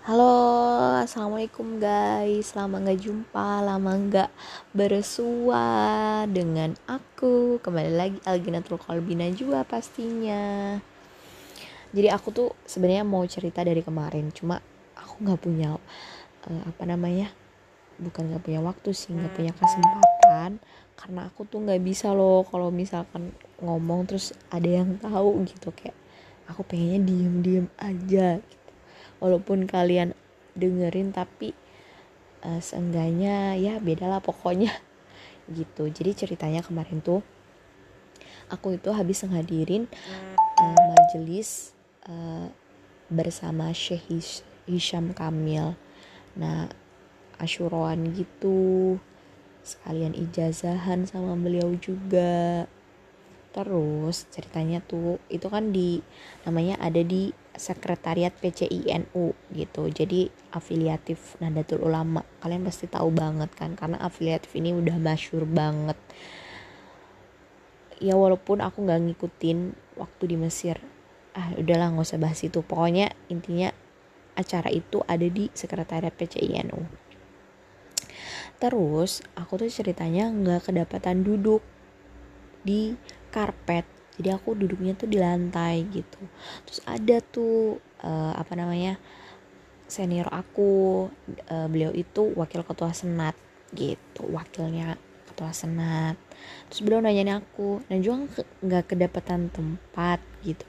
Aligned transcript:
Halo, 0.00 0.96
assalamualaikum 1.04 1.76
guys. 1.76 2.56
Lama 2.56 2.80
nggak 2.80 3.04
jumpa, 3.04 3.60
lama 3.60 4.00
nggak 4.00 4.32
bersua 4.72 5.68
dengan 6.24 6.72
aku. 6.88 7.60
Kembali 7.60 7.92
lagi 7.92 8.16
Alginatul 8.24 8.80
Kolbina 8.80 9.28
juga 9.28 9.60
pastinya. 9.60 10.80
Jadi 11.92 12.08
aku 12.08 12.32
tuh 12.32 12.48
sebenarnya 12.64 13.04
mau 13.04 13.20
cerita 13.28 13.60
dari 13.60 13.84
kemarin, 13.84 14.32
cuma 14.32 14.64
aku 14.96 15.20
nggak 15.20 15.36
punya 15.36 15.76
uh, 16.48 16.62
apa 16.64 16.82
namanya, 16.88 17.28
bukan 18.00 18.32
nggak 18.32 18.40
punya 18.40 18.64
waktu 18.64 18.96
sih, 18.96 19.12
nggak 19.12 19.36
punya 19.36 19.52
kesempatan. 19.52 20.64
Karena 20.96 21.28
aku 21.28 21.44
tuh 21.44 21.60
nggak 21.60 21.84
bisa 21.84 22.08
loh 22.16 22.48
kalau 22.48 22.72
misalkan 22.72 23.36
ngomong 23.60 24.08
terus 24.08 24.32
ada 24.48 24.80
yang 24.80 24.96
tahu 24.96 25.44
gitu 25.44 25.68
kayak 25.76 26.00
aku 26.48 26.64
pengennya 26.64 27.04
diem-diem 27.04 27.66
aja 27.76 28.40
gitu 28.40 28.59
walaupun 29.20 29.68
kalian 29.68 30.16
dengerin 30.56 31.14
tapi 31.14 31.54
uh, 32.42 32.58
seenggaknya 32.58 33.54
ya 33.54 33.78
beda 33.78 34.08
lah 34.10 34.20
pokoknya. 34.24 34.72
Gitu. 35.50 35.90
Jadi 35.90 36.10
ceritanya 36.14 36.62
kemarin 36.62 37.02
tuh 37.02 37.22
aku 38.50 38.74
itu 38.74 38.90
habis 38.90 39.22
menghadirin 39.22 39.86
uh, 40.58 40.78
majelis 40.94 41.74
uh, 42.06 42.50
bersama 43.10 43.70
Syekh 43.70 44.34
Hisham 44.66 45.14
Kamil. 45.14 45.74
Nah 46.38 46.70
asyuroan 47.40 48.12
gitu. 48.12 49.00
Sekalian 49.64 50.12
ijazahan 50.14 51.08
sama 51.08 51.34
beliau 51.34 51.72
juga. 51.80 52.68
Terus 53.50 54.30
ceritanya 54.30 54.78
tuh 54.84 55.18
itu 55.26 55.50
kan 55.50 55.74
di 55.74 55.98
namanya 56.46 56.78
ada 56.78 57.02
di 57.02 57.34
sekretariat 57.56 58.30
PCINU 58.30 59.34
gitu. 59.54 59.82
Jadi 59.90 60.30
afiliatif 60.54 61.38
Nahdlatul 61.42 61.82
Ulama. 61.82 62.22
Kalian 62.42 62.62
pasti 62.66 62.86
tahu 62.86 63.10
banget 63.10 63.50
kan 63.54 63.74
karena 63.74 63.98
afiliatif 64.02 64.50
ini 64.56 64.74
udah 64.74 64.96
masyur 64.98 65.46
banget. 65.46 65.98
Ya 68.00 68.16
walaupun 68.16 68.64
aku 68.64 68.86
nggak 68.86 69.00
ngikutin 69.10 69.58
waktu 70.00 70.24
di 70.30 70.36
Mesir. 70.38 70.76
Ah 71.36 71.52
udahlah 71.54 71.92
nggak 71.94 72.06
usah 72.06 72.20
bahas 72.22 72.40
itu. 72.42 72.62
Pokoknya 72.64 73.12
intinya 73.28 73.70
acara 74.38 74.72
itu 74.72 75.04
ada 75.04 75.26
di 75.26 75.52
sekretariat 75.52 76.14
PCINU 76.14 77.10
terus 78.60 79.24
aku 79.40 79.56
tuh 79.56 79.72
ceritanya 79.72 80.28
nggak 80.28 80.68
kedapatan 80.68 81.24
duduk 81.24 81.64
di 82.60 82.92
karpet 83.32 83.88
jadi 84.20 84.36
aku 84.36 84.52
duduknya 84.52 84.92
tuh 84.92 85.08
di 85.08 85.16
lantai 85.16 85.88
gitu. 85.88 86.20
Terus 86.68 86.84
ada 86.84 87.24
tuh 87.24 87.80
uh, 88.04 88.36
apa 88.36 88.52
namanya 88.52 89.00
senior 89.88 90.28
aku 90.28 91.08
uh, 91.48 91.66
beliau 91.72 91.88
itu 91.96 92.28
wakil 92.36 92.60
ketua 92.60 92.92
senat 92.92 93.32
gitu 93.72 94.28
wakilnya 94.28 95.00
ketua 95.32 95.56
senat. 95.56 96.20
Terus 96.68 96.84
beliau 96.84 97.00
nanyain 97.00 97.40
aku 97.40 97.80
dan 97.88 98.04
juga 98.04 98.44
nggak 98.60 98.84
kedapatan 98.92 99.48
tempat? 99.48 100.20
Gitu. 100.44 100.68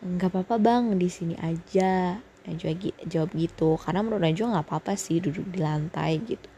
Nggak 0.00 0.32
apa-apa 0.32 0.56
bang 0.56 0.96
di 0.96 1.12
sini 1.12 1.36
aja. 1.36 2.16
Najwa 2.48 2.72
jawab 3.06 3.36
gitu. 3.36 3.76
Karena 3.76 4.00
menurut 4.00 4.24
Najwa 4.24 4.56
nggak 4.56 4.66
apa-apa 4.66 4.96
sih 4.96 5.20
duduk 5.20 5.44
di 5.52 5.60
lantai 5.60 6.24
gitu 6.24 6.48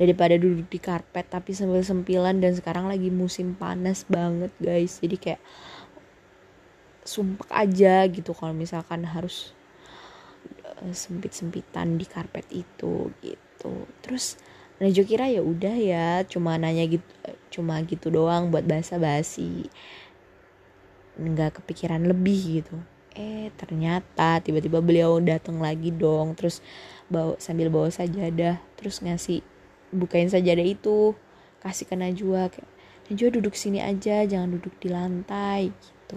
daripada 0.00 0.36
duduk 0.36 0.68
di 0.68 0.80
karpet 0.80 1.28
tapi 1.28 1.52
sambil 1.52 1.84
sempilan 1.84 2.38
dan 2.40 2.52
sekarang 2.56 2.88
lagi 2.88 3.12
musim 3.12 3.56
panas 3.56 4.04
banget 4.08 4.52
guys. 4.60 5.00
Jadi 5.00 5.16
kayak 5.20 5.42
sumpah 7.02 7.50
aja 7.50 8.06
gitu 8.06 8.30
kalau 8.32 8.54
misalkan 8.54 9.02
harus 9.04 9.52
uh, 10.64 10.92
sempit-sempitan 10.94 11.98
di 11.98 12.06
karpet 12.06 12.46
itu 12.52 13.10
gitu. 13.20 13.86
Terus 14.00 14.38
Najwa 14.82 15.06
kira 15.06 15.30
ya 15.30 15.46
udah 15.46 15.78
ya 15.78 16.06
cuma 16.26 16.58
nanya 16.58 16.82
gitu 16.90 17.06
cuma 17.54 17.78
gitu 17.86 18.10
doang 18.10 18.50
buat 18.50 18.66
bahasa 18.66 18.98
basi 18.98 19.70
nggak 21.14 21.62
kepikiran 21.62 22.02
lebih 22.02 22.62
gitu. 22.62 22.74
Eh 23.14 23.54
ternyata 23.54 24.42
tiba-tiba 24.42 24.82
beliau 24.82 25.22
datang 25.22 25.62
lagi 25.62 25.94
dong 25.94 26.34
terus 26.34 26.58
bawa 27.06 27.38
sambil 27.38 27.70
bawa 27.70 27.94
sajadah 27.94 28.58
terus 28.74 28.98
ngasih 29.06 29.46
bukain 29.92 30.32
sajadah 30.32 30.66
itu. 30.66 31.14
Kasih 31.62 31.86
ke 31.86 31.94
Najwa 31.94 32.50
kayak 32.50 32.68
Najwa 33.06 33.28
duduk 33.38 33.54
sini 33.54 33.78
aja 33.78 34.26
jangan 34.26 34.58
duduk 34.58 34.74
di 34.82 34.88
lantai 34.90 35.70
gitu. 35.70 36.16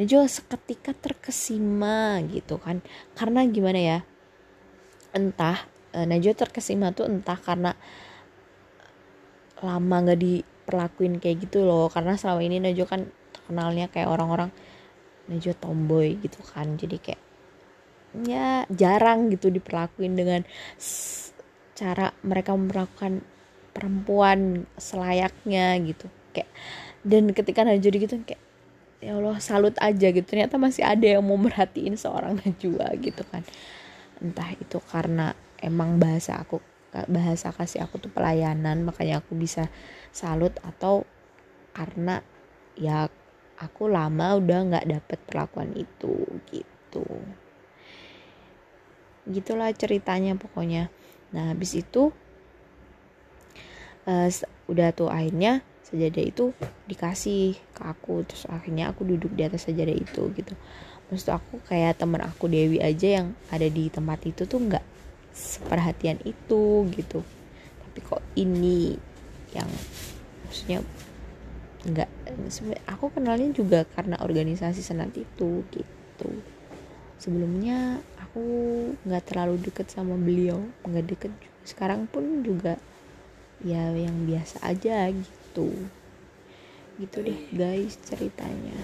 Najwa 0.00 0.26
seketika 0.26 0.96
terkesima 0.96 2.18
gitu 2.26 2.58
kan. 2.58 2.82
Karena 3.14 3.46
gimana 3.46 3.78
ya 3.78 3.98
entah 5.12 5.68
eh, 5.94 6.08
Najwa 6.08 6.32
terkesima 6.34 6.90
tuh 6.96 7.06
entah 7.06 7.36
karena 7.38 7.76
lama 9.62 9.96
nggak 10.02 10.18
diperlakuin 10.18 11.22
kayak 11.22 11.46
gitu 11.46 11.62
loh. 11.62 11.86
Karena 11.92 12.18
selama 12.18 12.42
ini 12.42 12.58
Najwa 12.58 12.86
kan 12.88 13.00
terkenalnya 13.36 13.86
kayak 13.92 14.08
orang-orang 14.10 14.50
Najwa 15.30 15.54
tomboy 15.60 16.18
gitu 16.18 16.42
kan. 16.42 16.74
Jadi 16.74 16.96
kayak 16.98 17.22
ya 18.26 18.68
jarang 18.68 19.32
gitu 19.32 19.48
diperlakuin 19.48 20.12
dengan 20.12 20.40
cara 21.72 22.12
mereka 22.20 22.52
memperlakukan 22.52 23.24
perempuan 23.72 24.68
selayaknya 24.76 25.80
gitu. 25.82 26.06
Kayak 26.36 26.50
dan 27.02 27.32
ketika 27.34 27.66
Najwa 27.66 27.98
gitu 27.98 28.14
kayak 28.22 28.42
ya 29.02 29.18
Allah 29.18 29.38
salut 29.42 29.74
aja 29.80 30.08
gitu. 30.12 30.24
Ternyata 30.24 30.60
masih 30.60 30.86
ada 30.86 31.04
yang 31.18 31.24
mau 31.24 31.36
merhatiin 31.40 31.98
seorang 31.98 32.38
Najwa 32.40 32.86
gitu 33.00 33.22
kan. 33.28 33.42
Entah 34.22 34.54
itu 34.54 34.78
karena 34.86 35.34
emang 35.58 35.98
bahasa 35.98 36.38
aku 36.38 36.62
bahasa 37.08 37.48
kasih 37.56 37.88
aku 37.88 37.96
tuh 38.04 38.12
pelayanan 38.12 38.84
makanya 38.84 39.24
aku 39.24 39.32
bisa 39.32 39.72
salut 40.12 40.52
atau 40.60 41.08
karena 41.72 42.20
ya 42.76 43.08
aku 43.56 43.88
lama 43.88 44.36
udah 44.36 44.58
nggak 44.68 44.86
dapet 44.90 45.18
perlakuan 45.24 45.72
itu 45.72 46.20
gitu. 46.52 47.06
Gitulah 49.24 49.72
ceritanya 49.72 50.36
pokoknya 50.36 50.92
nah 51.32 51.52
habis 51.52 51.72
itu 51.74 52.12
uh, 54.06 54.28
udah 54.68 54.88
tuh 54.92 55.08
akhirnya 55.08 55.64
sajadah 55.92 56.24
itu 56.24 56.44
dikasih 56.88 57.58
ke 57.76 57.82
aku. 57.84 58.24
Terus 58.24 58.48
akhirnya 58.48 58.88
aku 58.90 59.04
duduk 59.04 59.32
di 59.36 59.44
atas 59.44 59.68
sajadah 59.68 59.92
itu 59.92 60.22
gitu. 60.32 60.54
Maksud 61.12 61.28
aku 61.28 61.60
kayak 61.68 62.00
temen 62.00 62.24
aku 62.24 62.48
Dewi 62.48 62.80
aja 62.80 63.20
yang 63.20 63.36
ada 63.52 63.68
di 63.68 63.92
tempat 63.92 64.24
itu 64.24 64.48
tuh 64.48 64.56
nggak 64.56 64.84
seperhatian 65.36 66.24
itu 66.24 66.88
gitu. 66.96 67.20
Tapi 67.84 67.98
kok 68.00 68.24
ini 68.40 68.96
yang 69.52 69.68
maksudnya 70.48 70.80
nggak 71.82 72.08
aku 72.88 73.10
kenalnya 73.10 73.50
juga 73.50 73.84
karena 73.84 74.16
organisasi 74.22 74.80
senat 74.80 75.10
itu 75.18 75.66
gitu 75.74 76.28
sebelumnya 77.22 78.02
aku 78.18 78.42
nggak 79.06 79.30
terlalu 79.30 79.62
deket 79.62 79.86
sama 79.94 80.18
beliau 80.18 80.58
nggak 80.82 81.06
deket 81.06 81.32
sekarang 81.62 82.10
pun 82.10 82.42
juga 82.42 82.82
ya 83.62 83.94
yang 83.94 84.26
biasa 84.26 84.58
aja 84.66 85.06
gitu. 85.14 85.70
Gitu 86.98 87.16
deh 87.22 87.40
guys 87.54 87.94
ceritanya. 88.02 88.74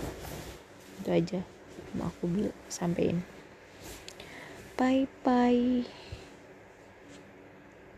Itu 1.03 1.11
aja 1.11 1.41
mau 1.99 2.07
aku 2.07 2.31
bilang 2.31 2.55
sampein. 2.71 3.27
Bye 4.79 5.11
bye 5.27 6.08